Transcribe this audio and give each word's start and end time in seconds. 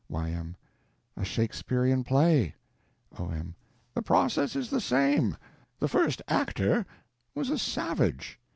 Y.M. 0.09 0.55
A 1.15 1.23
Shakespearean 1.23 2.03
play? 2.03 2.55
O.M. 3.19 3.53
The 3.93 4.01
process 4.01 4.55
is 4.55 4.71
the 4.71 4.81
same. 4.81 5.37
The 5.77 5.87
first 5.87 6.23
actor 6.27 6.87
was 7.35 7.51
a 7.51 7.57
savage. 7.59 8.39